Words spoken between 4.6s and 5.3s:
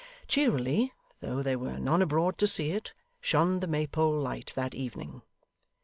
evening.